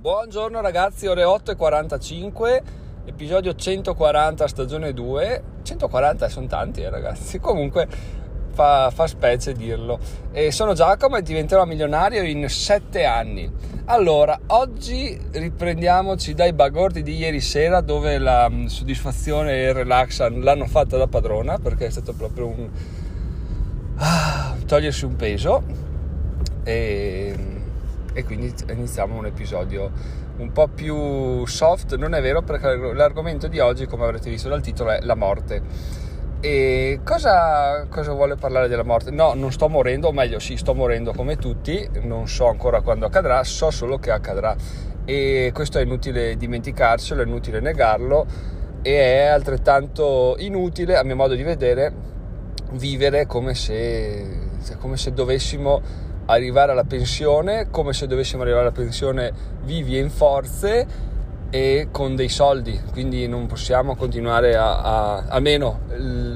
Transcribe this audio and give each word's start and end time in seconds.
Buongiorno 0.00 0.60
ragazzi, 0.60 1.08
ore 1.08 1.24
8.45, 1.24 2.62
episodio 3.06 3.52
140 3.52 4.46
stagione 4.46 4.94
2. 4.94 5.42
140 5.64 6.28
sono 6.28 6.46
tanti 6.46 6.82
eh, 6.82 6.88
ragazzi, 6.88 7.40
comunque 7.42 7.88
fa, 8.52 8.92
fa 8.94 9.08
specie 9.08 9.54
dirlo. 9.54 9.98
E 10.30 10.52
sono 10.52 10.74
Giacomo 10.74 11.16
e 11.16 11.22
diventerò 11.22 11.64
milionario 11.64 12.22
in 12.22 12.48
7 12.48 13.04
anni. 13.04 13.52
Allora, 13.86 14.38
oggi 14.46 15.20
riprendiamoci 15.32 16.32
dai 16.32 16.52
bagordi 16.52 17.02
di 17.02 17.16
ieri 17.16 17.40
sera 17.40 17.80
dove 17.80 18.18
la 18.18 18.48
mm, 18.48 18.66
soddisfazione 18.66 19.52
e 19.54 19.64
il 19.64 19.74
relax 19.74 20.24
l'hanno 20.28 20.66
fatta 20.66 20.96
da 20.96 21.08
padrona 21.08 21.58
perché 21.58 21.86
è 21.86 21.90
stato 21.90 22.12
proprio 22.12 22.46
un... 22.46 22.70
Ah, 23.96 24.54
togliersi 24.64 25.04
un 25.04 25.16
peso 25.16 25.64
e 26.62 27.57
e 28.18 28.24
quindi 28.24 28.52
iniziamo 28.68 29.16
un 29.16 29.26
episodio 29.26 29.92
un 30.38 30.50
po' 30.50 30.66
più 30.66 31.46
soft, 31.46 31.94
non 31.94 32.14
è 32.14 32.20
vero 32.20 32.42
perché 32.42 32.74
l'argomento 32.92 33.46
di 33.46 33.60
oggi, 33.60 33.86
come 33.86 34.02
avrete 34.02 34.28
visto 34.28 34.48
dal 34.48 34.60
titolo, 34.60 34.90
è 34.90 34.98
la 35.02 35.14
morte. 35.14 35.62
E 36.40 36.98
cosa, 37.04 37.86
cosa, 37.88 38.12
vuole 38.12 38.34
parlare 38.34 38.66
della 38.66 38.82
morte? 38.82 39.12
No, 39.12 39.34
non 39.34 39.52
sto 39.52 39.68
morendo, 39.68 40.08
o 40.08 40.12
meglio, 40.12 40.40
sì, 40.40 40.56
sto 40.56 40.74
morendo 40.74 41.12
come 41.12 41.36
tutti, 41.36 41.88
non 42.02 42.26
so 42.26 42.48
ancora 42.48 42.80
quando 42.80 43.06
accadrà, 43.06 43.44
so 43.44 43.70
solo 43.70 43.98
che 43.98 44.10
accadrà. 44.10 44.56
E 45.04 45.52
questo 45.54 45.78
è 45.78 45.82
inutile 45.82 46.36
dimenticarselo, 46.36 47.22
è 47.22 47.24
inutile 47.24 47.60
negarlo 47.60 48.26
e 48.82 48.96
è 48.96 49.26
altrettanto 49.26 50.34
inutile, 50.38 50.96
a 50.96 51.04
mio 51.04 51.14
modo 51.14 51.34
di 51.34 51.44
vedere, 51.44 51.92
vivere 52.72 53.26
come 53.26 53.54
se, 53.54 54.50
come 54.80 54.96
se 54.96 55.12
dovessimo 55.12 56.06
arrivare 56.28 56.72
alla 56.72 56.84
pensione 56.84 57.68
come 57.70 57.92
se 57.92 58.06
dovessimo 58.06 58.42
arrivare 58.42 58.62
alla 58.62 58.74
pensione 58.74 59.32
vivi 59.64 59.96
e 59.96 60.00
in 60.00 60.10
forze 60.10 60.86
e 61.50 61.88
con 61.90 62.14
dei 62.14 62.28
soldi, 62.28 62.78
quindi 62.92 63.26
non 63.26 63.46
possiamo 63.46 63.96
continuare 63.96 64.54
a, 64.54 64.80
a, 64.80 65.24
a 65.28 65.40
meno, 65.40 65.80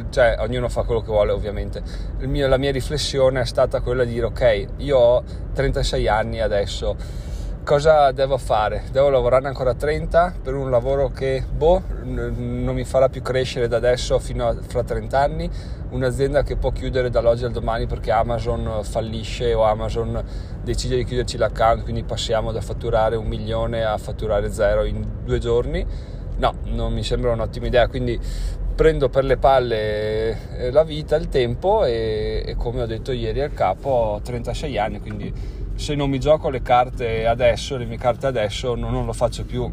cioè 0.09 0.37
ognuno 0.39 0.71
fa 0.71 0.85
quello 0.85 1.03
che 1.03 1.09
vuole 1.09 1.33
ovviamente. 1.33 1.83
Mio, 2.21 2.49
la 2.49 2.57
mia 2.57 2.73
riflessione 2.73 3.41
è 3.41 3.45
stata 3.45 3.81
quella 3.81 4.05
di 4.05 4.15
dire 4.15 4.27
ok, 4.27 4.67
io 4.79 4.99
ho 4.99 5.23
36 5.53 6.09
anni 6.09 6.41
adesso, 6.41 6.97
cosa 7.65 8.11
devo 8.13 8.39
fare? 8.39 8.85
Devo 8.91 9.09
lavorare 9.09 9.47
ancora 9.47 9.75
30 9.75 10.35
per 10.43 10.55
un 10.55 10.71
lavoro 10.71 11.11
che 11.11 11.45
boh, 11.49 11.83
non 12.03 12.75
mi 12.75 12.85
farà 12.85 13.09
più 13.09 13.23
crescere 13.23 13.69
da 13.69 13.77
adesso 13.77 14.19
fino 14.19 14.49
a 14.49 14.57
fra 14.61 14.83
30 14.83 15.19
anni, 15.19 15.51
un'azienda 15.91 16.43
che 16.43 16.57
può 16.57 16.71
chiudere 16.71 17.11
dall'oggi 17.11 17.45
al 17.45 17.53
domani 17.53 17.87
perché 17.87 18.11
Amazon 18.11 18.81
fallisce 18.83 19.55
o 19.55 19.63
Amazon 19.63 20.23
decide 20.63 20.97
di 20.97 21.05
chiuderci 21.05 21.37
l'account, 21.37 21.83
quindi 21.83 22.03
passiamo 22.03 22.53
da 22.53 22.61
fatturare 22.61 23.17
un 23.17 23.27
milione 23.27 23.85
a 23.85 23.97
fatturare 23.97 24.53
zero 24.53 24.85
in 24.85 25.07
due 25.25 25.39
giorni. 25.39 25.87
No, 26.39 26.55
non 26.65 26.93
mi 26.93 27.05
sembra 27.05 27.31
un'ottima 27.33 27.67
idea, 27.67 27.87
quindi 27.89 28.19
prendo 28.75 29.09
per 29.09 29.25
le 29.25 29.37
palle 29.37 30.57
eh, 30.57 30.71
la 30.71 30.83
vita, 30.83 31.15
il 31.15 31.29
tempo 31.29 31.85
e, 31.85 32.43
e 32.45 32.57
come 32.57 32.83
ho 32.83 32.87
detto 32.87 33.13
ieri 33.13 33.41
al 33.41 33.53
capo 33.53 33.91
ho 33.91 34.21
36 34.21 34.79
anni, 34.79 35.01
quindi 35.01 35.61
se 35.83 35.97
non 35.97 36.09
mi 36.09 36.21
gioco 36.21 36.49
le 36.49 36.63
carte 36.63 37.27
adesso, 37.27 37.77
le 37.77 37.87
mie 37.87 37.99
carte 37.99 38.29
adesso, 38.29 38.77
non, 38.77 38.93
non 38.93 39.05
lo 39.05 39.13
faccio 39.13 39.45
più 39.45 39.69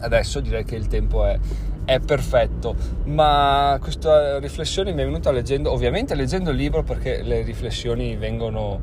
adesso, 0.00 0.40
direi 0.40 0.64
che 0.64 0.76
il 0.76 0.86
tempo 0.86 1.26
è, 1.26 1.38
è 1.84 2.00
perfetto. 2.00 2.74
Ma 3.04 3.76
questa 3.78 4.38
riflessione 4.38 4.92
mi 4.92 5.02
è 5.02 5.04
venuta 5.04 5.30
leggendo, 5.30 5.70
ovviamente 5.70 6.14
leggendo 6.14 6.50
il 6.50 6.56
libro 6.56 6.82
perché 6.82 7.22
le 7.22 7.42
riflessioni 7.42 8.16
vengono 8.16 8.80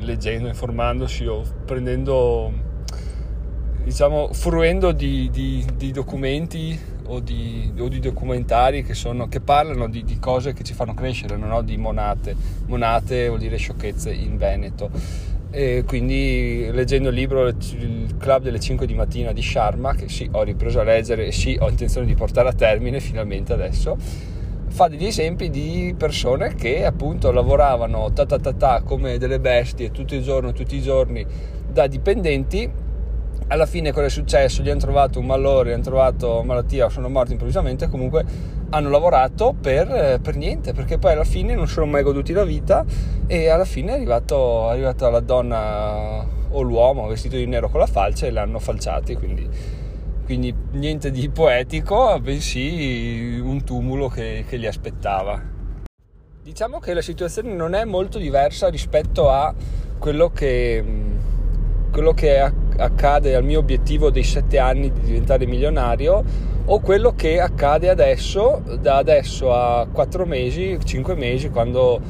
leggendo, 0.00 0.48
informandosi 0.48 1.24
o 1.24 1.42
prendendo, 1.64 2.52
diciamo, 3.82 4.34
fruendo 4.34 4.92
di, 4.92 5.30
di, 5.30 5.66
di 5.76 5.92
documenti 5.92 6.78
o 7.06 7.20
di, 7.20 7.72
o 7.78 7.88
di, 7.88 8.00
documentari 8.00 8.84
che, 8.84 8.92
sono, 8.92 9.28
che 9.28 9.40
parlano 9.40 9.88
di, 9.88 10.04
di, 10.04 10.18
cose 10.18 10.52
che 10.52 10.62
ci 10.62 10.74
fanno 10.74 10.92
crescere, 10.92 11.38
non 11.38 11.48
no? 11.48 11.62
di 11.62 11.78
monate. 11.78 12.36
Monate 12.66 13.28
vuol 13.28 13.40
dire 13.40 13.56
sciocchezze 13.56 14.12
in 14.12 14.36
Veneto 14.36 15.29
e 15.50 15.82
quindi 15.86 16.68
leggendo 16.70 17.08
il 17.08 17.14
libro 17.14 17.48
Il 17.48 18.14
club 18.18 18.42
delle 18.42 18.60
5 18.60 18.86
di 18.86 18.94
mattina 18.94 19.32
di 19.32 19.42
Sharma 19.42 19.94
che 19.94 20.08
sì 20.08 20.28
ho 20.30 20.42
ripreso 20.42 20.80
a 20.80 20.84
leggere 20.84 21.26
e 21.26 21.32
sì 21.32 21.56
ho 21.60 21.68
intenzione 21.68 22.06
di 22.06 22.14
portare 22.14 22.48
a 22.48 22.52
termine 22.52 23.00
finalmente 23.00 23.52
adesso 23.52 23.96
fa 24.68 24.86
degli 24.86 25.06
esempi 25.06 25.50
di 25.50 25.92
persone 25.98 26.54
che 26.54 26.84
appunto 26.84 27.32
lavoravano 27.32 28.12
ta 28.12 28.24
ta 28.24 28.38
ta 28.38 28.52
ta 28.52 28.82
come 28.84 29.18
delle 29.18 29.40
bestie 29.40 29.90
tutto 29.90 30.14
il 30.14 30.22
giorno 30.22 30.52
tutti 30.52 30.76
i 30.76 30.82
giorni 30.82 31.26
da 31.68 31.88
dipendenti 31.88 32.70
alla 33.48 33.66
fine 33.66 33.92
cosa 33.92 34.06
è 34.06 34.10
successo? 34.10 34.62
Gli 34.62 34.70
hanno 34.70 34.78
trovato 34.78 35.18
un 35.18 35.26
malore, 35.26 35.72
hanno 35.72 35.82
trovato 35.82 36.42
malattia, 36.44 36.88
sono 36.88 37.08
morti 37.08 37.32
improvvisamente, 37.32 37.88
comunque 37.88 38.24
hanno 38.70 38.88
lavorato 38.88 39.54
per, 39.60 40.20
per, 40.22 40.36
niente, 40.36 40.72
perché 40.72 40.98
poi 40.98 41.12
alla 41.12 41.24
fine 41.24 41.54
non 41.54 41.66
sono 41.66 41.86
mai 41.86 42.02
goduti 42.02 42.32
la 42.32 42.44
vita 42.44 42.84
e 43.26 43.48
alla 43.48 43.64
fine 43.64 43.92
è, 43.92 43.94
arrivato, 43.94 44.68
è 44.68 44.72
arrivata 44.72 45.10
la 45.10 45.20
donna 45.20 46.24
o 46.52 46.62
l'uomo 46.62 47.06
vestito 47.06 47.36
di 47.36 47.46
nero 47.46 47.68
con 47.68 47.80
la 47.80 47.86
falce 47.86 48.28
e 48.28 48.30
l'hanno 48.30 48.58
falciati, 48.58 49.14
quindi, 49.16 49.48
quindi 50.24 50.54
niente 50.72 51.10
di 51.10 51.28
poetico, 51.30 52.18
bensì 52.20 53.40
un 53.42 53.62
tumulo 53.64 54.08
che, 54.08 54.44
che 54.48 54.56
li 54.56 54.66
aspettava. 54.66 55.58
Diciamo 56.42 56.78
che 56.78 56.94
la 56.94 57.02
situazione 57.02 57.52
non 57.52 57.74
è 57.74 57.84
molto 57.84 58.18
diversa 58.18 58.68
rispetto 58.68 59.30
a 59.30 59.54
quello 59.98 60.30
che, 60.30 60.84
quello 61.92 62.12
che 62.12 62.36
è 62.36 62.52
accade 62.80 63.34
al 63.34 63.44
mio 63.44 63.58
obiettivo 63.58 64.10
dei 64.10 64.24
7 64.24 64.58
anni 64.58 64.92
di 64.92 65.00
diventare 65.00 65.46
milionario 65.46 66.22
o 66.64 66.80
quello 66.80 67.14
che 67.14 67.40
accade 67.40 67.88
adesso, 67.88 68.62
da 68.80 68.96
adesso 68.96 69.52
a 69.52 69.86
4 69.90 70.26
mesi, 70.26 70.78
5 70.82 71.14
mesi, 71.14 71.50
quando 71.50 72.00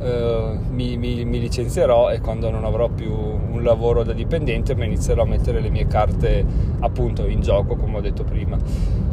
eh, 0.00 0.58
mi, 0.70 0.96
mi, 0.96 1.24
mi, 1.24 1.40
licenzierò 1.40 2.10
e 2.10 2.20
quando 2.20 2.50
non 2.50 2.64
avrò 2.64 2.88
più 2.88 3.12
un 3.12 3.62
lavoro 3.62 4.02
da 4.02 4.12
dipendente, 4.12 4.74
ma 4.74 4.84
inizierò 4.84 5.22
a 5.22 5.26
mettere 5.26 5.60
le 5.60 5.70
mie 5.70 5.86
carte 5.86 6.44
appunto 6.80 7.26
in 7.26 7.40
gioco, 7.40 7.76
come 7.76 7.98
ho 7.98 8.00
detto 8.00 8.24
prima. 8.24 8.58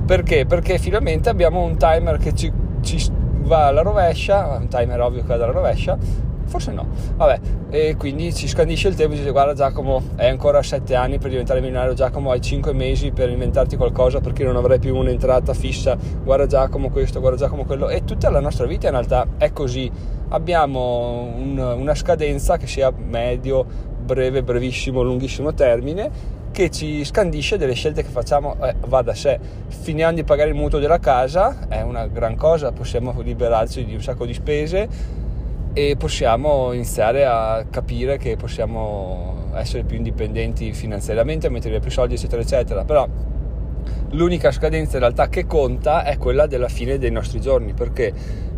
Perché? 0.06 0.46
Perché 0.46 0.78
finalmente 0.78 1.30
abbiamo 1.30 1.62
un 1.62 1.78
timer 1.78 2.18
che 2.18 2.34
ci, 2.34 2.52
ci 2.82 2.98
va 3.42 3.68
alla 3.68 3.82
rovescia, 3.82 4.58
un 4.60 4.68
timer 4.68 5.02
ovvio 5.02 5.22
che 5.22 5.28
va 5.28 5.36
alla 5.36 5.52
rovescia, 5.52 5.98
forse 6.48 6.72
no, 6.72 6.88
vabbè, 7.16 7.40
e 7.70 7.96
quindi 7.98 8.34
ci 8.34 8.48
scandisce 8.48 8.88
il 8.88 8.96
tempo 8.96 9.14
e 9.14 9.18
dice 9.18 9.32
guarda 9.32 9.54
Giacomo, 9.54 10.02
hai 10.16 10.30
ancora 10.30 10.62
7 10.64 10.96
anni 10.96 11.20
per 11.20 11.30
diventare 11.30 11.60
milionario, 11.60 11.94
Giacomo 11.94 12.32
hai 12.32 12.42
5 12.42 12.74
mesi 12.74 13.12
per 13.12 13.30
inventarti 13.30 13.76
qualcosa 13.76 14.20
perché 14.20 14.44
non 14.44 14.56
avrai 14.56 14.80
più 14.80 14.96
un'entrata 14.96 15.54
fissa, 15.54 15.98
guarda 16.24 16.46
Giacomo 16.46 16.90
questo, 16.90 17.20
guarda 17.20 17.38
Giacomo 17.38 17.66
quello, 17.66 17.90
e 17.90 18.04
tutta 18.04 18.30
la 18.30 18.40
nostra 18.40 18.66
vita 18.66 18.88
in 18.88 18.94
realtà 18.94 19.28
è 19.38 19.52
così, 19.52 19.92
abbiamo 20.30 21.34
un, 21.36 21.58
una 21.58 21.96
scadenza 21.96 22.58
che 22.58 22.68
sia 22.68 22.92
medio, 22.96 23.66
breve, 24.00 24.42
brevissimo, 24.42 25.02
lunghissimo 25.02 25.54
termine 25.54 26.36
che 26.58 26.72
ci 26.72 27.06
scandisce 27.06 27.58
delle 27.58 27.74
scelte 27.74 28.02
che 28.02 28.10
facciamo, 28.10 28.56
eh, 28.64 28.74
va 28.88 29.04
da 29.04 29.14
sé. 29.14 29.40
Finiamo 29.68 30.14
di 30.14 30.24
pagare 30.24 30.50
il 30.50 30.56
mutuo 30.56 30.80
della 30.80 30.98
casa, 30.98 31.68
è 31.68 31.82
una 31.82 32.08
gran 32.08 32.36
cosa, 32.36 32.72
possiamo 32.72 33.14
liberarci 33.22 33.86
di 33.86 33.94
un 33.94 34.02
sacco 34.02 34.26
di 34.26 34.34
spese, 34.34 34.90
e 35.78 35.96
possiamo 35.96 36.74
iniziare 36.74 37.24
a 37.24 37.64
capire 37.70 38.18
che 38.18 38.36
possiamo 38.36 39.52
essere 39.54 39.84
più 39.84 39.96
indipendenti 39.96 40.74
finanziariamente, 40.74 41.50
mettere 41.50 41.80
più 41.80 41.92
soldi, 41.92 42.16
eccetera, 42.16 42.42
eccetera. 42.42 42.84
Però 42.84 43.08
l'unica 44.10 44.50
scadenza 44.50 44.96
in 44.96 45.02
realtà 45.02 45.30
che 45.30 45.46
conta 45.46 46.04
è 46.04 46.18
quella 46.18 46.48
della 46.48 46.68
fine 46.68 46.98
dei 46.98 47.12
nostri 47.12 47.40
giorni, 47.40 47.74
perché? 47.74 48.12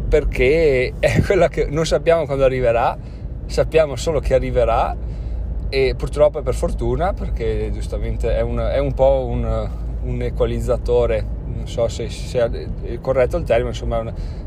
Perché 0.07 0.93
è 0.97 1.21
quella 1.21 1.49
che 1.49 1.67
non 1.69 1.85
sappiamo 1.85 2.25
quando 2.25 2.45
arriverà, 2.45 2.97
sappiamo 3.47 3.97
solo 3.97 4.21
che 4.21 4.33
arriverà 4.33 4.95
e 5.67 5.95
purtroppo 5.97 6.39
è 6.39 6.41
per 6.41 6.55
fortuna, 6.55 7.11
perché 7.11 7.69
giustamente 7.73 8.33
è 8.33 8.39
un, 8.39 8.59
è 8.59 8.77
un 8.77 8.93
po' 8.93 9.25
un, 9.25 9.69
un 10.03 10.21
equalizzatore 10.21 11.38
non 11.59 11.67
so 11.67 11.87
se 11.89 12.09
sia 12.09 12.49
corretto 13.01 13.35
il 13.37 13.43
termine, 13.43 13.69
insomma 13.69 14.01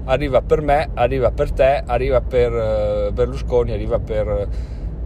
arriva 0.04 0.40
per 0.40 0.62
me, 0.62 0.88
arriva 0.94 1.30
per 1.30 1.52
te, 1.52 1.82
arriva 1.84 2.20
per 2.22 2.52
uh, 2.52 3.12
Berlusconi, 3.12 3.72
arriva 3.72 3.98
per 3.98 4.48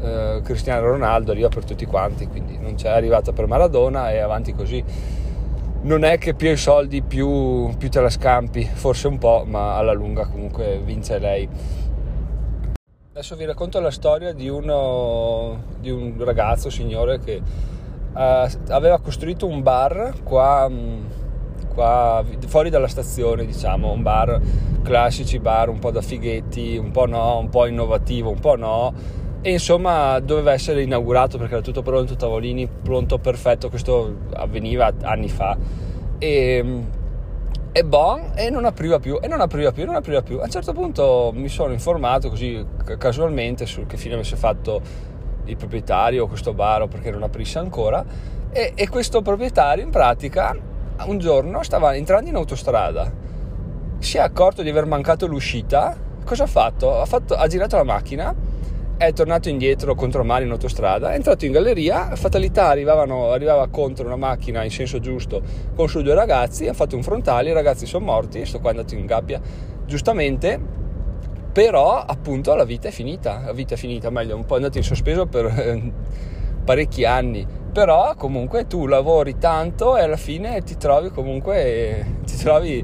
uh, 0.00 0.40
Cristiano 0.40 0.86
Ronaldo, 0.86 1.32
arriva 1.32 1.48
per 1.48 1.64
tutti 1.64 1.84
quanti, 1.84 2.28
quindi 2.28 2.58
non 2.58 2.76
c'è 2.76 2.88
arrivata 2.88 3.32
per 3.32 3.46
Maradona 3.46 4.12
e 4.12 4.18
avanti 4.18 4.54
così. 4.54 4.82
Non 5.82 6.04
è 6.04 6.18
che 6.18 6.34
più 6.34 6.48
hai 6.48 6.56
soldi 6.56 7.02
più, 7.02 7.74
più 7.76 7.90
te 7.90 8.00
la 8.00 8.08
scampi, 8.08 8.64
forse 8.64 9.08
un 9.08 9.18
po', 9.18 9.44
ma 9.46 9.76
alla 9.76 9.92
lunga 9.92 10.26
comunque 10.26 10.80
vince 10.82 11.18
lei. 11.18 11.48
Adesso 13.12 13.34
vi 13.36 13.44
racconto 13.44 13.80
la 13.80 13.90
storia 13.90 14.32
di, 14.32 14.48
uno, 14.48 15.62
di 15.80 15.90
un 15.90 16.14
ragazzo, 16.18 16.70
signore, 16.70 17.18
che 17.18 17.40
uh, 18.12 18.48
aveva 18.68 19.00
costruito 19.00 19.46
un 19.46 19.62
bar 19.62 20.12
qua 20.22 20.70
qua 21.76 22.24
fuori 22.46 22.70
dalla 22.70 22.88
stazione, 22.88 23.44
diciamo, 23.44 23.92
un 23.92 24.02
bar 24.02 24.40
classici 24.82 25.38
bar 25.38 25.68
un 25.68 25.78
po' 25.78 25.90
da 25.90 26.00
fighetti, 26.00 26.78
un 26.78 26.90
po' 26.90 27.06
no, 27.06 27.38
un 27.38 27.50
po' 27.50 27.66
innovativo, 27.66 28.30
un 28.30 28.40
po' 28.40 28.56
no. 28.56 28.94
E 29.42 29.50
insomma 29.50 30.18
doveva 30.18 30.52
essere 30.52 30.82
inaugurato 30.82 31.36
perché 31.36 31.52
era 31.52 31.62
tutto 31.62 31.82
pronto, 31.82 32.16
tavolini 32.16 32.66
pronto, 32.66 33.18
perfetto, 33.18 33.68
questo 33.68 34.16
avveniva 34.34 34.90
anni 35.02 35.28
fa. 35.28 35.56
E, 36.18 36.82
e 37.70 37.84
bon, 37.84 38.32
e 38.34 38.48
non 38.48 38.64
apriva 38.64 38.98
più, 38.98 39.18
e 39.20 39.28
non 39.28 39.40
apriva 39.40 39.70
più, 39.70 39.82
e 39.82 39.86
non 39.86 39.96
apriva 39.96 40.22
più. 40.22 40.38
A 40.38 40.44
un 40.44 40.50
certo 40.50 40.72
punto 40.72 41.30
mi 41.34 41.48
sono 41.48 41.72
informato 41.72 42.30
così 42.30 42.64
casualmente 42.96 43.66
su 43.66 43.86
che 43.86 43.98
fine 43.98 44.14
avesse 44.14 44.36
fatto 44.36 44.80
il 45.44 45.56
proprietario 45.56 46.26
questo 46.26 46.54
bar 46.54 46.82
o 46.82 46.88
perché 46.88 47.10
non 47.10 47.22
aprisse 47.22 47.58
ancora. 47.58 48.04
E, 48.50 48.72
e 48.74 48.88
questo 48.88 49.20
proprietario 49.20 49.84
in 49.84 49.90
pratica 49.90 50.56
un 51.04 51.18
giorno 51.18 51.62
stava 51.62 51.94
entrando 51.94 52.30
in 52.30 52.36
autostrada, 52.36 53.12
si 53.98 54.16
è 54.16 54.20
accorto 54.20 54.62
di 54.62 54.70
aver 54.70 54.86
mancato 54.86 55.26
l'uscita, 55.26 55.96
cosa 56.24 56.44
ha 56.44 56.48
fatto? 56.48 57.00
Ha, 57.00 57.06
fatto, 57.06 57.34
ha 57.34 57.46
girato 57.46 57.76
la 57.76 57.84
macchina 57.84 58.34
è 58.98 59.12
tornato 59.12 59.50
indietro 59.50 59.94
contro 59.94 60.24
mare 60.24 60.44
in 60.44 60.50
autostrada, 60.50 61.12
è 61.12 61.16
entrato 61.16 61.44
in 61.44 61.52
galleria, 61.52 62.16
fatalità 62.16 62.68
arrivava 62.68 63.68
contro 63.68 64.06
una 64.06 64.16
macchina 64.16 64.64
in 64.64 64.70
senso 64.70 65.00
giusto 65.00 65.42
con 65.74 65.86
su 65.88 66.00
due 66.00 66.14
ragazzi, 66.14 66.66
ha 66.66 66.72
fatto 66.72 66.96
un 66.96 67.02
frontale, 67.02 67.50
i 67.50 67.52
ragazzi 67.52 67.84
sono 67.84 68.06
morti, 68.06 68.46
sto 68.46 68.58
qua 68.58 68.70
andato 68.70 68.94
in 68.94 69.04
gabbia, 69.04 69.38
giustamente, 69.84 70.58
però 71.52 71.98
appunto 71.98 72.54
la 72.54 72.64
vita 72.64 72.88
è 72.88 72.90
finita, 72.90 73.42
la 73.44 73.52
vita 73.52 73.74
è 73.74 73.76
finita, 73.76 74.08
meglio, 74.08 74.34
un 74.34 74.46
po' 74.46 74.54
è 74.54 74.56
andato 74.58 74.78
in 74.78 74.84
sospeso 74.84 75.26
per 75.26 75.44
eh, 75.44 75.92
parecchi 76.64 77.04
anni, 77.04 77.46
però 77.76 78.14
comunque 78.16 78.66
tu 78.66 78.86
lavori 78.86 79.36
tanto 79.36 79.98
e 79.98 80.00
alla 80.00 80.16
fine 80.16 80.62
ti 80.62 80.78
trovi 80.78 81.10
comunque, 81.10 82.20
ti 82.24 82.34
trovi 82.38 82.82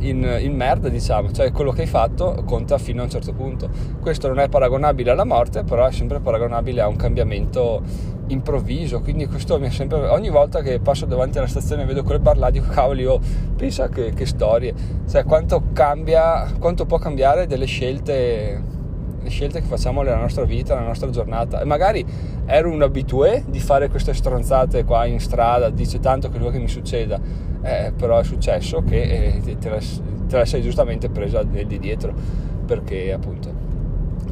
in, 0.00 0.38
in, 0.40 0.56
merda, 0.56 0.88
diciamo, 0.88 1.30
cioè 1.30 1.52
quello 1.52 1.70
che 1.70 1.82
hai 1.82 1.86
fatto 1.86 2.42
conta 2.44 2.76
fino 2.78 3.02
a 3.02 3.04
un 3.04 3.10
certo 3.10 3.32
punto. 3.32 3.70
Questo 4.00 4.26
non 4.26 4.40
è 4.40 4.48
paragonabile 4.48 5.12
alla 5.12 5.24
morte, 5.24 5.62
però 5.62 5.86
è 5.86 5.92
sempre 5.92 6.18
paragonabile 6.18 6.80
a 6.80 6.88
un 6.88 6.96
cambiamento 6.96 7.80
improvviso, 8.26 9.02
quindi 9.02 9.28
questo 9.28 9.60
mi 9.60 9.68
è 9.68 9.70
sempre 9.70 10.08
ogni 10.08 10.30
volta 10.30 10.62
che 10.62 10.80
passo 10.80 11.06
davanti 11.06 11.38
alla 11.38 11.46
stazione 11.46 11.84
e 11.84 11.86
vedo 11.86 12.02
quel 12.02 12.18
bar 12.18 12.36
là 12.36 12.50
dico 12.50 12.66
cavoli, 12.68 13.06
oh, 13.06 13.20
pensa 13.54 13.88
che, 13.88 14.14
che 14.14 14.26
storie, 14.26 14.74
cioè 15.08 15.22
quanto 15.22 15.66
cambia, 15.72 16.50
quanto 16.58 16.86
può 16.86 16.98
cambiare 16.98 17.46
delle 17.46 17.66
scelte 17.66 18.82
le 19.24 19.30
scelte 19.30 19.60
che 19.60 19.66
facciamo 19.66 20.02
nella 20.02 20.20
nostra 20.20 20.44
vita, 20.44 20.74
nella 20.74 20.86
nostra 20.86 21.10
giornata. 21.10 21.60
E 21.60 21.64
magari 21.64 22.04
ero 22.44 22.70
un 22.70 22.82
abitué 22.82 23.42
di 23.48 23.58
fare 23.58 23.88
queste 23.88 24.14
stronzate 24.14 24.84
qua 24.84 25.06
in 25.06 25.18
strada, 25.18 25.70
dice 25.70 25.98
tanto 25.98 26.28
che 26.28 26.36
quello 26.36 26.52
che 26.52 26.58
mi 26.58 26.68
succeda 26.68 27.18
eh, 27.64 27.92
però 27.96 28.18
è 28.18 28.24
successo 28.24 28.82
che 28.82 29.40
eh, 29.42 29.56
te, 29.58 29.70
la, 29.70 29.78
te, 30.28 30.36
la, 30.36 30.44
sei 30.44 30.60
giustamente 30.60 31.08
presa 31.08 31.42
di 31.42 31.78
dietro 31.78 32.12
perché 32.66 33.10
appunto 33.12 33.62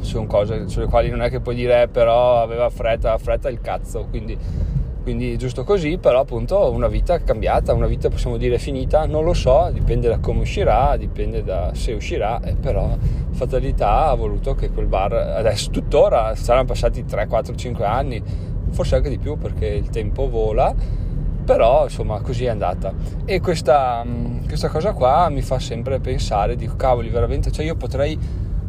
sono 0.01 0.27
cose 0.27 0.67
sulle 0.67 0.85
quali 0.85 1.09
non 1.09 1.21
è 1.21 1.29
che 1.29 1.39
puoi 1.39 1.55
dire 1.55 1.83
eh, 1.83 1.87
però 1.87 2.41
aveva 2.41 2.69
fretta, 2.69 3.17
fretta 3.17 3.49
il 3.49 3.59
cazzo 3.59 4.05
quindi, 4.09 4.37
quindi 5.03 5.37
giusto 5.37 5.63
così 5.63 5.97
però 5.97 6.21
appunto 6.21 6.71
una 6.71 6.87
vita 6.87 7.21
cambiata 7.21 7.73
una 7.73 7.87
vita 7.87 8.09
possiamo 8.09 8.37
dire 8.37 8.57
finita 8.57 9.05
non 9.05 9.23
lo 9.23 9.33
so 9.33 9.69
dipende 9.71 10.07
da 10.07 10.17
come 10.19 10.41
uscirà 10.41 10.95
dipende 10.97 11.43
da 11.43 11.71
se 11.73 11.91
uscirà 11.91 12.41
eh, 12.41 12.55
però 12.55 12.97
fatalità 13.31 14.07
ha 14.07 14.15
voluto 14.15 14.55
che 14.55 14.71
quel 14.71 14.87
bar 14.87 15.13
adesso 15.13 15.69
tuttora 15.69 16.35
saranno 16.35 16.65
passati 16.65 17.03
3 17.03 17.27
4 17.27 17.55
5 17.55 17.85
anni 17.85 18.23
forse 18.69 18.95
anche 18.95 19.09
di 19.09 19.17
più 19.17 19.37
perché 19.37 19.67
il 19.67 19.89
tempo 19.89 20.29
vola 20.29 20.73
però 21.43 21.83
insomma 21.83 22.21
così 22.21 22.45
è 22.45 22.49
andata. 22.49 22.93
E 23.25 23.39
questa, 23.41 24.03
mm, 24.05 24.45
questa 24.47 24.69
cosa 24.69 24.93
qua 24.93 25.29
mi 25.29 25.41
fa 25.41 25.59
sempre 25.59 25.99
pensare 25.99 26.55
dico 26.55 26.75
cavoli 26.75 27.09
veramente 27.09 27.51
cioè 27.51 27.65
io 27.65 27.75
potrei, 27.75 28.17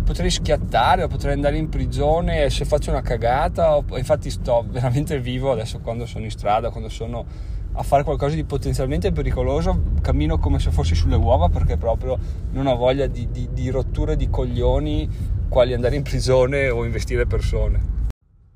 potrei 0.04 0.30
schiattare 0.30 1.02
o 1.02 1.08
potrei 1.08 1.32
andare 1.32 1.56
in 1.56 1.68
prigione 1.68 2.50
se 2.50 2.64
faccio 2.64 2.90
una 2.90 3.00
cagata 3.00 3.82
infatti 3.96 4.30
sto 4.30 4.64
veramente 4.70 5.18
vivo 5.18 5.50
adesso 5.50 5.80
quando 5.80 6.06
sono 6.06 6.24
in 6.24 6.30
strada 6.30 6.70
quando 6.70 6.88
sono 6.88 7.24
a 7.76 7.82
fare 7.82 8.04
qualcosa 8.04 8.36
di 8.36 8.44
potenzialmente 8.44 9.10
pericoloso 9.10 9.92
cammino 10.00 10.38
come 10.38 10.60
se 10.60 10.70
fossi 10.70 10.94
sulle 10.94 11.16
uova 11.16 11.48
perché 11.48 11.76
proprio 11.76 12.18
non 12.52 12.66
ho 12.66 12.76
voglia 12.76 13.06
di, 13.06 13.28
di, 13.30 13.48
di 13.52 13.70
rotture 13.70 14.14
di 14.14 14.30
coglioni 14.30 15.08
quali 15.48 15.72
andare 15.72 15.96
in 15.96 16.02
prigione 16.02 16.68
o 16.68 16.84
investire 16.84 17.26
persone 17.26 17.92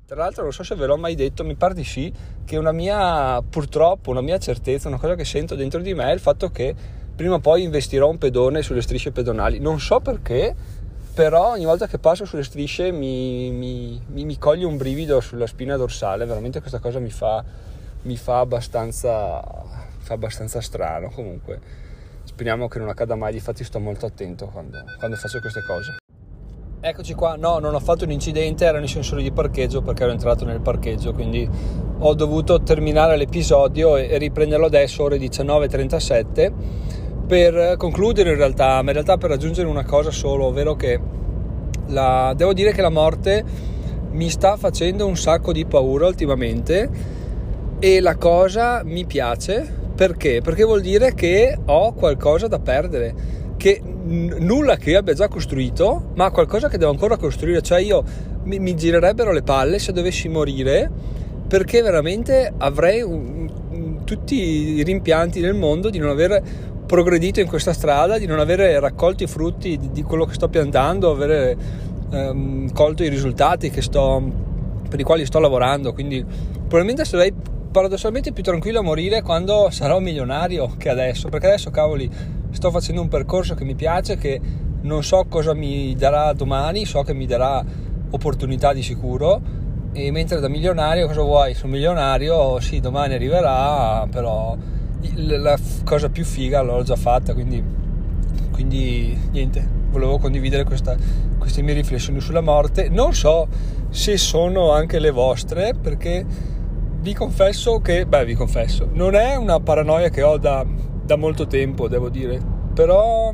tra 0.05 0.17
l'altro 0.17 0.41
non 0.43 0.51
so 0.51 0.63
se 0.63 0.73
ve 0.73 0.87
l'ho 0.87 0.97
mai 0.97 1.13
detto, 1.13 1.43
mi 1.43 1.53
pare 1.53 1.75
di 1.75 1.83
sì, 1.83 2.11
che 2.43 2.57
una 2.57 2.71
mia, 2.71 3.43
purtroppo, 3.47 4.09
una 4.09 4.21
mia 4.21 4.39
certezza, 4.39 4.87
una 4.87 4.97
cosa 4.97 5.13
che 5.13 5.23
sento 5.23 5.53
dentro 5.53 5.81
di 5.81 5.93
me 5.93 6.05
è 6.05 6.13
il 6.13 6.19
fatto 6.19 6.49
che 6.49 6.73
prima 7.15 7.35
o 7.35 7.39
poi 7.39 7.61
investirò 7.61 8.09
un 8.09 8.17
pedone 8.17 8.63
sulle 8.63 8.81
strisce 8.81 9.11
pedonali. 9.11 9.59
Non 9.59 9.79
so 9.79 9.99
perché, 9.99 10.55
però 11.19 11.49
ogni 11.49 11.65
volta 11.65 11.85
che 11.85 11.99
passo 11.99 12.23
sulle 12.23 12.43
strisce 12.43 12.93
mi, 12.93 13.51
mi, 13.51 14.01
mi, 14.07 14.23
mi 14.23 14.37
coglie 14.37 14.63
un 14.63 14.77
brivido 14.77 15.19
sulla 15.19 15.47
spina 15.47 15.75
dorsale, 15.75 16.23
veramente 16.23 16.61
questa 16.61 16.79
cosa 16.79 16.99
mi 16.99 17.09
fa, 17.09 17.43
mi 18.03 18.15
fa, 18.15 18.39
abbastanza, 18.39 19.41
fa 19.97 20.13
abbastanza 20.13 20.61
strano 20.61 21.09
comunque. 21.09 21.59
Speriamo 22.23 22.69
che 22.69 22.79
non 22.79 22.87
accada 22.87 23.15
mai, 23.15 23.33
infatti 23.33 23.65
sto 23.65 23.81
molto 23.81 24.05
attento 24.05 24.45
quando, 24.45 24.81
quando 24.97 25.17
faccio 25.17 25.41
queste 25.41 25.61
cose. 25.67 25.97
Eccoci 26.79 27.13
qua, 27.15 27.35
no, 27.35 27.59
non 27.59 27.75
ho 27.75 27.81
fatto 27.81 28.05
un 28.05 28.11
incidente, 28.11 28.63
erano 28.63 28.85
i 28.85 28.87
sensori 28.87 29.21
di 29.21 29.33
parcheggio 29.33 29.81
perché 29.81 30.03
ero 30.03 30.13
entrato 30.13 30.45
nel 30.45 30.61
parcheggio, 30.61 31.11
quindi 31.11 31.45
ho 31.97 32.13
dovuto 32.13 32.63
terminare 32.63 33.17
l'episodio 33.17 33.97
e 33.97 34.17
riprenderlo 34.17 34.67
adesso, 34.67 35.03
ore 35.03 35.17
19.37, 35.17 36.53
per 37.29 37.75
concludere 37.77 38.31
in 38.31 38.37
realtà, 38.37 38.81
ma 38.81 38.87
in 38.87 38.93
realtà 38.93 39.17
per 39.17 39.29
raggiungere 39.29 39.67
una 39.67 39.85
cosa 39.85 40.09
solo, 40.09 40.45
ovvero 40.45 40.75
che 40.75 40.99
la, 41.89 42.33
devo 42.35 42.53
dire 42.53 42.71
che 42.71 42.81
la 42.81 42.89
morte 42.89 43.45
mi 44.09 44.31
sta 44.31 44.57
facendo 44.57 45.05
un 45.05 45.15
sacco 45.15 45.51
di 45.51 45.63
paura 45.65 46.07
ultimamente 46.07 46.89
e 47.77 47.99
la 47.99 48.15
cosa 48.15 48.81
mi 48.83 49.05
piace 49.05 49.77
perché? 49.93 50.41
Perché 50.41 50.63
vuol 50.63 50.81
dire 50.81 51.13
che 51.13 51.55
ho 51.63 51.93
qualcosa 51.93 52.47
da 52.47 52.57
perdere 52.57 53.13
che 53.57 53.79
n- 53.83 54.37
nulla 54.39 54.77
che 54.77 54.89
io 54.89 54.97
abbia 54.97 55.13
già 55.13 55.27
costruito, 55.27 56.11
ma 56.15 56.31
qualcosa 56.31 56.67
che 56.67 56.79
devo 56.79 56.89
ancora 56.89 57.15
costruire. 57.15 57.61
Cioè, 57.61 57.81
io 57.81 58.03
mi, 58.45 58.57
mi 58.57 58.75
girerebbero 58.75 59.31
le 59.31 59.43
palle 59.43 59.77
se 59.77 59.91
dovessi 59.91 60.29
morire, 60.29 60.89
perché 61.47 61.83
veramente 61.83 62.51
avrei 62.57 63.01
un, 63.01 63.51
un, 63.69 64.03
tutti 64.05 64.35
i 64.77 64.83
rimpianti 64.83 65.41
del 65.41 65.53
mondo 65.53 65.89
di 65.89 65.99
non 65.99 66.09
aver 66.09 66.41
progredito 66.89 67.39
in 67.39 67.45
questa 67.45 67.71
strada, 67.71 68.17
di 68.17 68.25
non 68.25 68.39
aver 68.39 68.81
raccolto 68.81 69.21
i 69.21 69.27
frutti 69.27 69.77
di, 69.91 70.01
quello 70.01 70.25
che 70.25 70.33
sto 70.33 70.49
piantando, 70.49 71.11
aver 71.11 71.55
ehm, 72.09 72.73
colto 72.73 73.03
i 73.03 73.09
risultati 73.09 73.71
sto, 73.79 74.19
per 74.89 74.99
i 74.99 75.03
quali 75.03 75.23
sto 75.23 75.37
lavorando. 75.37 75.93
Quindi, 75.93 76.25
probabilmente 76.25 77.05
sarei 77.05 77.31
paradossalmente 77.71 78.31
più 78.31 78.41
tranquillo 78.41 78.79
a 78.79 78.81
morire 78.81 79.21
quando 79.21 79.69
sarò 79.69 79.99
milionario 79.99 80.73
che 80.79 80.89
adesso, 80.89 81.29
perché 81.29 81.45
adesso, 81.45 81.69
cavoli 81.69 82.09
sto 82.49 82.71
facendo 82.71 83.01
un 83.01 83.07
percorso 83.07 83.53
che 83.53 83.65
mi 83.65 83.75
piace, 83.75 84.17
che 84.17 84.41
non 84.81 85.03
so 85.03 85.27
cosa 85.29 85.53
mi 85.53 85.93
darà 85.95 86.33
domani, 86.33 86.85
so 86.85 87.03
che 87.03 87.13
mi 87.13 87.27
darà 87.27 87.63
opportunità 88.09 88.73
di 88.73 88.81
sicuro 88.81 89.39
e 89.93 90.09
mentre 90.09 90.39
da 90.39 90.47
milionario 90.47 91.05
cosa 91.05 91.21
vuoi? 91.21 91.53
Sono 91.53 91.73
milionario, 91.73 92.59
sì, 92.59 92.79
domani 92.79 93.13
arriverà, 93.13 94.07
però 94.09 94.57
la 95.15 95.57
cosa 95.83 96.09
più 96.09 96.23
figa 96.23 96.61
l'ho 96.61 96.83
già 96.83 96.95
fatta, 96.95 97.33
quindi, 97.33 97.63
quindi 98.51 99.17
niente, 99.31 99.67
volevo 99.89 100.17
condividere 100.17 100.63
questa, 100.63 100.95
queste 101.37 101.61
mie 101.61 101.73
riflessioni 101.73 102.19
sulla 102.19 102.41
morte. 102.41 102.89
Non 102.89 103.13
so 103.13 103.47
se 103.89 104.17
sono 104.17 104.71
anche 104.71 104.99
le 104.99 105.11
vostre, 105.11 105.73
perché 105.73 106.25
vi 107.01 107.13
confesso 107.13 107.79
che, 107.79 108.05
beh, 108.05 108.25
vi 108.25 108.33
confesso, 108.33 108.89
non 108.91 109.15
è 109.15 109.35
una 109.35 109.59
paranoia 109.59 110.09
che 110.09 110.21
ho 110.21 110.37
da 110.37 110.65
da 111.09 111.15
molto 111.15 111.47
tempo, 111.47 111.87
devo 111.87 112.09
dire, 112.09 112.39
però 112.71 113.33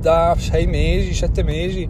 da 0.00 0.34
sei 0.36 0.66
mesi, 0.66 1.14
sette 1.14 1.44
mesi 1.44 1.88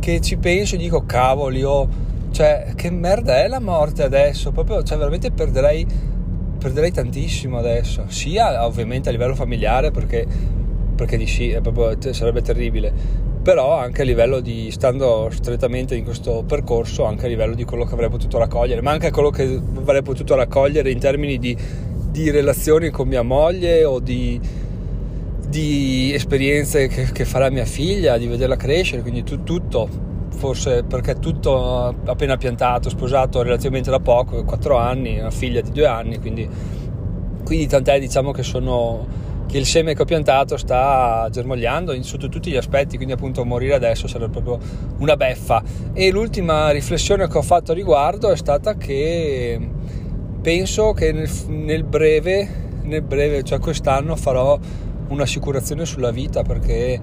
che 0.00 0.22
ci 0.22 0.38
penso 0.38 0.74
e 0.74 0.78
dico 0.78 1.04
cavoli, 1.04 1.62
oh, 1.62 1.86
cioè 2.30 2.72
che 2.74 2.90
merda 2.90 3.42
è 3.42 3.46
la 3.46 3.60
morte 3.60 4.02
adesso, 4.02 4.52
proprio, 4.52 4.82
cioè 4.82 4.96
veramente 4.96 5.30
perderei, 5.32 5.86
perderei 6.66 6.90
tantissimo 6.90 7.58
adesso, 7.58 8.06
sia 8.08 8.66
ovviamente 8.66 9.08
a 9.08 9.12
livello 9.12 9.36
familiare 9.36 9.92
perché, 9.92 10.26
perché 10.96 11.16
di 11.16 11.26
sì, 11.26 11.56
proprio, 11.62 11.96
sarebbe 12.12 12.42
terribile, 12.42 12.92
però 13.40 13.78
anche 13.78 14.02
a 14.02 14.04
livello 14.04 14.40
di, 14.40 14.72
stando 14.72 15.28
strettamente 15.30 15.94
in 15.94 16.02
questo 16.02 16.42
percorso, 16.44 17.04
anche 17.04 17.26
a 17.26 17.28
livello 17.28 17.54
di 17.54 17.62
quello 17.62 17.84
che 17.84 17.94
avrei 17.94 18.08
potuto 18.08 18.38
raccogliere, 18.38 18.82
ma 18.82 18.90
anche 18.90 19.12
quello 19.12 19.30
che 19.30 19.60
avrei 19.76 20.02
potuto 20.02 20.34
raccogliere 20.34 20.90
in 20.90 20.98
termini 20.98 21.38
di 21.38 21.56
di 22.16 22.30
relazioni 22.30 22.88
con 22.88 23.06
mia 23.06 23.20
moglie 23.20 23.84
o 23.84 24.00
di, 24.00 24.40
di 25.48 26.14
esperienze 26.14 26.88
che, 26.88 27.12
che, 27.12 27.26
farà 27.26 27.50
mia 27.50 27.66
figlia, 27.66 28.16
di 28.16 28.26
vederla 28.26 28.56
crescere, 28.56 29.02
quindi 29.02 29.22
tu, 29.22 29.42
tutto, 29.42 29.86
forse 30.36 30.84
perché 30.84 31.18
tutto 31.18 31.94
appena 32.04 32.36
piantato, 32.36 32.88
sposato 32.88 33.42
relativamente 33.42 33.90
da 33.90 33.98
poco, 33.98 34.44
4 34.44 34.76
anni, 34.76 35.18
una 35.18 35.30
figlia 35.30 35.60
di 35.60 35.70
2 35.72 35.86
anni, 35.86 36.18
quindi, 36.18 36.48
quindi 37.44 37.66
tant'è 37.66 37.98
diciamo 37.98 38.30
che 38.30 38.42
sono, 38.42 39.06
che 39.46 39.58
il 39.58 39.66
seme 39.66 39.94
che 39.94 40.02
ho 40.02 40.04
piantato 40.04 40.56
sta 40.56 41.26
germogliando 41.30 41.92
in, 41.92 42.04
sotto 42.04 42.28
tutti 42.28 42.50
gli 42.50 42.56
aspetti, 42.56 42.96
quindi 42.96 43.14
appunto 43.14 43.44
morire 43.44 43.74
adesso 43.74 44.06
sarebbe 44.06 44.40
proprio 44.40 44.58
una 44.98 45.16
beffa. 45.16 45.62
E 45.92 46.10
l'ultima 46.10 46.70
riflessione 46.70 47.26
che 47.26 47.38
ho 47.38 47.42
fatto 47.42 47.72
a 47.72 47.74
riguardo 47.74 48.30
è 48.30 48.36
stata 48.36 48.76
che 48.76 49.58
penso 50.42 50.92
che 50.92 51.12
nel, 51.12 51.30
nel 51.48 51.82
breve, 51.82 52.48
nel 52.82 53.02
breve, 53.02 53.42
cioè 53.42 53.58
quest'anno 53.58 54.14
farò 54.14 54.58
un'assicurazione 55.08 55.84
sulla 55.84 56.10
vita 56.10 56.42
perché 56.42 57.00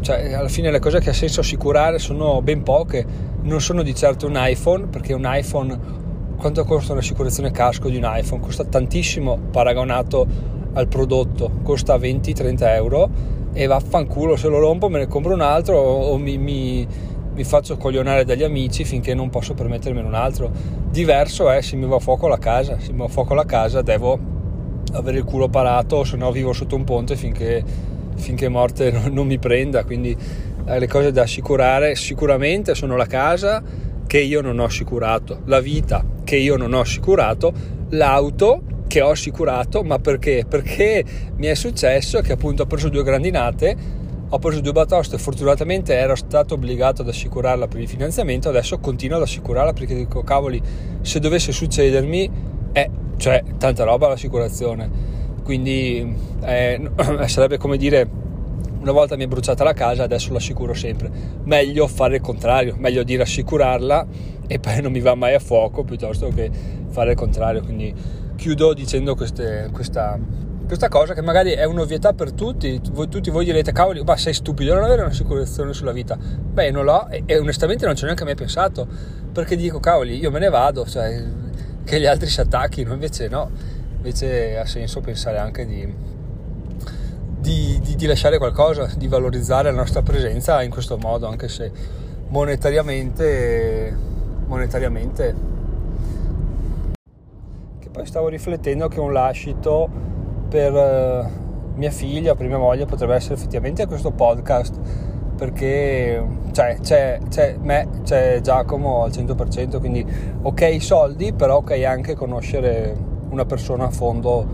cioè, 0.00 0.32
alla 0.32 0.48
fine 0.48 0.70
le 0.70 0.78
cose 0.78 1.00
che 1.00 1.10
ha 1.10 1.14
senso 1.14 1.40
assicurare 1.40 1.98
sono 1.98 2.42
ben 2.42 2.62
poche, 2.62 3.04
non 3.42 3.60
sono 3.60 3.82
di 3.82 3.94
certo 3.94 4.26
un 4.26 4.34
iPhone 4.36 4.86
perché 4.86 5.12
un 5.12 5.24
iPhone 5.26 5.98
quanto 6.36 6.64
costa 6.64 6.92
un'assicurazione 6.92 7.50
casco 7.50 7.88
di 7.88 7.96
un 7.96 8.04
iPhone? 8.06 8.40
Costa 8.40 8.64
tantissimo 8.64 9.38
paragonato 9.50 10.26
al 10.72 10.88
prodotto, 10.88 11.50
costa 11.62 11.96
20-30 11.96 12.56
euro 12.74 13.10
e 13.52 13.66
vaffanculo 13.66 14.36
se 14.36 14.48
lo 14.48 14.58
rompo 14.58 14.88
me 14.88 15.00
ne 15.00 15.06
compro 15.08 15.34
un 15.34 15.40
altro 15.40 15.76
o, 15.76 16.16
mi, 16.16 16.38
mi, 16.38 16.86
mi, 17.34 17.44
faccio 17.44 17.76
coglionare 17.76 18.24
dagli 18.24 18.44
amici 18.44 18.84
finché 18.84 19.12
non 19.12 19.28
posso 19.28 19.54
permettermi 19.54 20.00
un 20.00 20.14
altro. 20.14 20.50
Diverso 20.90 21.50
è 21.50 21.60
se 21.60 21.76
mi 21.76 21.86
va 21.86 21.96
a 21.96 22.00
fuoco 22.00 22.26
la 22.26 22.38
casa, 22.38 22.78
se 22.78 22.92
mi 22.92 22.98
va 22.98 23.04
a 23.04 23.08
fuoco 23.08 23.34
la 23.34 23.44
casa 23.44 23.82
devo 23.82 24.18
avere 24.92 25.18
il 25.18 25.24
culo 25.24 25.48
parato 25.48 26.04
se 26.04 26.16
no 26.16 26.32
vivo 26.32 26.52
sotto 26.52 26.74
un 26.74 26.84
ponte 26.84 27.16
finché, 27.16 27.62
finché 28.20 28.48
morte 28.48 28.90
non, 29.10 29.26
mi 29.26 29.38
prenda, 29.38 29.84
quindi 29.84 30.16
eh, 30.66 30.78
le 30.78 30.86
cose 30.86 31.12
da 31.12 31.22
assicurare 31.22 31.94
sicuramente 31.94 32.74
sono 32.74 32.96
la 32.96 33.06
casa 33.06 33.62
che 34.06 34.18
io 34.18 34.40
non 34.40 34.58
ho 34.58 34.64
assicurato, 34.64 35.42
la 35.44 35.60
vita 35.60 36.04
che 36.24 36.36
io 36.36 36.56
non 36.56 36.72
ho 36.72 36.80
assicurato, 36.80 37.52
l'auto 37.90 38.62
che 38.86 39.00
ho 39.00 39.10
assicurato, 39.10 39.82
ma 39.84 39.98
perché? 39.98 40.44
Perché 40.48 41.04
mi 41.36 41.46
è 41.46 41.54
successo 41.54 42.20
che 42.20 42.32
appunto 42.32 42.64
ho 42.64 42.66
preso 42.66 42.88
due 42.88 43.04
grandinate, 43.04 43.76
ho 44.28 44.38
preso 44.38 44.60
due 44.60 44.72
batoste, 44.72 45.18
fortunatamente 45.18 45.94
ero 45.94 46.14
stato 46.14 46.54
obbligato 46.54 47.02
ad 47.02 47.08
assicurarla 47.08 47.68
per 47.68 47.80
il 47.80 47.88
finanziamento, 47.88 48.48
adesso 48.48 48.78
continuo 48.78 49.16
ad 49.16 49.22
assicurarla 49.22 49.72
perché 49.72 49.94
dico 49.94 50.22
cavoli, 50.22 50.60
se 51.02 51.18
dovesse 51.20 51.52
succedermi, 51.52 52.30
eh, 52.72 52.90
cioè 53.16 53.42
tanta 53.58 53.84
roba 53.84 54.08
l'assicurazione, 54.08 55.09
quindi 55.50 56.16
eh, 56.42 56.90
sarebbe 57.26 57.58
come 57.58 57.76
dire 57.76 58.08
una 58.78 58.92
volta 58.92 59.16
mi 59.16 59.24
è 59.24 59.26
bruciata 59.26 59.64
la 59.64 59.72
casa, 59.72 60.04
adesso 60.04 60.32
l'assicuro 60.32 60.74
sempre. 60.74 61.10
Meglio 61.42 61.88
fare 61.88 62.16
il 62.16 62.22
contrario, 62.22 62.76
meglio 62.78 63.02
dire 63.02 63.24
assicurarla 63.24 64.06
e 64.46 64.60
poi 64.60 64.80
non 64.80 64.92
mi 64.92 65.00
va 65.00 65.16
mai 65.16 65.34
a 65.34 65.40
fuoco 65.40 65.82
piuttosto 65.82 66.28
che 66.28 66.48
fare 66.90 67.10
il 67.10 67.16
contrario. 67.16 67.62
Quindi 67.62 67.92
chiudo 68.36 68.72
dicendo 68.74 69.16
queste, 69.16 69.70
questa, 69.72 70.16
questa 70.68 70.86
cosa 70.86 71.14
che 71.14 71.20
magari 71.20 71.50
è 71.50 71.64
un'ovvietà 71.64 72.12
per 72.12 72.30
tutti. 72.30 72.80
Voi, 72.92 73.08
tutti 73.08 73.30
voi 73.30 73.44
direte, 73.44 73.72
cavoli, 73.72 74.04
ma 74.04 74.16
sei 74.16 74.32
stupido 74.32 74.72
non 74.72 74.84
avere 74.84 75.02
un'assicurazione 75.02 75.72
sulla 75.72 75.90
vita. 75.90 76.16
Beh, 76.16 76.70
non 76.70 76.84
l'ho 76.84 77.08
e, 77.08 77.24
e 77.26 77.38
onestamente 77.38 77.86
non 77.86 77.96
ci 77.96 78.04
ho 78.04 78.06
neanche 78.06 78.22
mai 78.22 78.36
pensato 78.36 78.86
perché 79.32 79.56
dico, 79.56 79.80
cavoli, 79.80 80.16
io 80.16 80.30
me 80.30 80.38
ne 80.38 80.48
vado, 80.48 80.86
cioè 80.86 81.20
che 81.82 81.98
gli 81.98 82.06
altri 82.06 82.28
si 82.28 82.40
attacchino, 82.40 82.92
invece 82.92 83.26
no, 83.26 83.50
invece 84.00 84.56
ha 84.56 84.64
senso 84.64 85.00
pensare 85.00 85.36
anche 85.36 85.66
di 85.66 86.18
di, 87.40 87.80
di, 87.82 87.96
di, 87.96 88.06
lasciare 88.06 88.36
qualcosa, 88.36 88.90
di 88.96 89.08
valorizzare 89.08 89.70
la 89.70 89.76
nostra 89.76 90.02
presenza 90.02 90.62
in 90.62 90.70
questo 90.70 90.98
modo, 90.98 91.26
anche 91.26 91.48
se 91.48 91.72
monetariamente, 92.28 93.96
monetariamente. 94.46 95.34
Che 97.78 97.88
poi 97.88 98.06
stavo 98.06 98.28
riflettendo 98.28 98.88
che 98.88 99.00
un 99.00 99.12
lascito 99.12 99.88
per 100.50 100.74
eh, 100.74 101.30
mia 101.76 101.90
figlia, 101.90 102.34
per 102.34 102.46
mia 102.46 102.58
moglie, 102.58 102.84
potrebbe 102.84 103.14
essere 103.14 103.34
effettivamente 103.34 103.86
questo 103.86 104.10
podcast, 104.10 104.78
perché 105.34 106.22
cioè, 106.52 106.76
c'è, 106.82 107.20
c'è 107.30 107.56
me, 107.58 107.88
c'è 108.04 108.40
Giacomo 108.42 109.02
al 109.02 109.10
100%, 109.10 109.78
quindi 109.78 110.06
ok 110.42 110.60
i 110.60 110.80
soldi, 110.80 111.32
però 111.32 111.56
ok 111.56 111.82
anche 111.84 112.14
conoscere 112.14 113.09
una 113.30 113.44
persona 113.44 113.86
a 113.86 113.90
fondo 113.90 114.46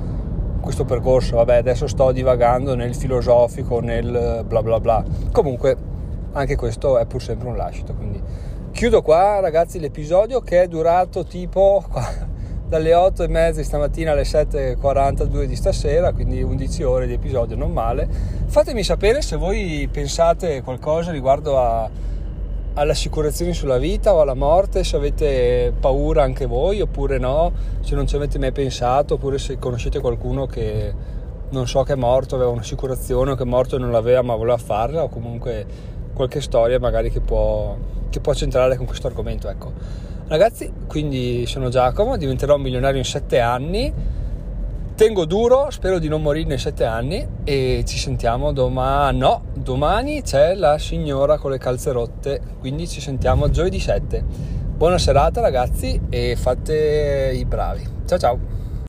questo 0.60 0.84
percorso. 0.84 1.36
Vabbè, 1.36 1.56
adesso 1.56 1.86
sto 1.86 2.12
divagando 2.12 2.74
nel 2.74 2.94
filosofico, 2.94 3.80
nel 3.80 4.44
bla 4.46 4.62
bla 4.62 4.80
bla. 4.80 5.04
Comunque, 5.32 5.76
anche 6.32 6.56
questo 6.56 6.98
è 6.98 7.06
pur 7.06 7.22
sempre 7.22 7.48
un 7.48 7.56
lascito. 7.56 7.94
Quindi 7.94 8.20
chiudo 8.72 9.02
qua, 9.02 9.40
ragazzi, 9.40 9.78
l'episodio 9.78 10.40
che 10.40 10.62
è 10.62 10.68
durato 10.68 11.24
tipo 11.24 11.84
dalle 12.68 12.94
8 12.94 13.22
e 13.22 13.28
mezza 13.28 13.60
di 13.60 13.64
stamattina 13.64 14.12
alle 14.12 14.22
7.42 14.22 15.44
di 15.44 15.56
stasera, 15.56 16.12
quindi 16.12 16.42
11 16.42 16.82
ore 16.82 17.06
di 17.06 17.14
episodio, 17.14 17.56
non 17.56 17.72
male. 17.72 18.08
Fatemi 18.46 18.82
sapere 18.82 19.22
se 19.22 19.36
voi 19.36 19.88
pensate 19.90 20.62
qualcosa 20.62 21.10
riguardo 21.10 21.58
a 21.58 21.88
alle 22.76 22.92
assicurazioni 22.92 23.54
sulla 23.54 23.78
vita 23.78 24.14
o 24.14 24.20
alla 24.20 24.34
morte, 24.34 24.84
se 24.84 24.96
avete 24.96 25.72
paura 25.78 26.22
anche 26.22 26.44
voi 26.44 26.82
oppure 26.82 27.18
no, 27.18 27.52
se 27.80 27.94
non 27.94 28.06
ci 28.06 28.16
avete 28.16 28.38
mai 28.38 28.52
pensato, 28.52 29.14
oppure 29.14 29.38
se 29.38 29.58
conoscete 29.58 29.98
qualcuno 29.98 30.46
che 30.46 30.92
non 31.48 31.66
so 31.66 31.82
che 31.84 31.94
è 31.94 31.96
morto, 31.96 32.34
aveva 32.34 32.50
un'assicurazione 32.50 33.30
o 33.30 33.34
che 33.34 33.44
è 33.44 33.46
morto 33.46 33.76
e 33.76 33.78
non 33.78 33.90
l'aveva 33.90 34.20
ma 34.20 34.34
voleva 34.34 34.58
farla 34.58 35.04
o 35.04 35.08
comunque 35.08 35.66
qualche 36.12 36.42
storia 36.42 36.78
magari 36.78 37.10
che 37.10 37.20
può, 37.20 37.76
che 38.10 38.20
può 38.20 38.34
centrare 38.34 38.76
con 38.76 38.84
questo 38.84 39.06
argomento. 39.06 39.48
Ecco. 39.48 39.72
Ragazzi, 40.28 40.70
quindi 40.86 41.46
sono 41.46 41.70
Giacomo, 41.70 42.18
diventerò 42.18 42.56
un 42.56 42.62
milionario 42.62 42.98
in 42.98 43.04
sette 43.04 43.40
anni 43.40 43.90
tengo 44.96 45.26
duro, 45.26 45.70
spero 45.70 45.98
di 45.98 46.08
non 46.08 46.22
morire 46.22 46.48
nei 46.48 46.58
sette 46.58 46.84
anni 46.84 47.24
e 47.44 47.84
ci 47.86 47.98
sentiamo 47.98 48.52
domani. 48.52 49.18
No, 49.18 49.42
domani 49.54 50.22
c'è 50.22 50.54
la 50.54 50.78
signora 50.78 51.38
con 51.38 51.50
le 51.50 51.58
calze 51.58 51.92
rotte, 51.92 52.40
quindi 52.58 52.88
ci 52.88 53.00
sentiamo 53.00 53.50
giovedì 53.50 53.78
7. 53.78 54.24
Buona 54.76 54.98
serata 54.98 55.40
ragazzi 55.40 56.00
e 56.08 56.34
fate 56.34 57.30
i 57.34 57.44
bravi. 57.44 57.86
Ciao 58.06 58.18
ciao. 58.18 58.55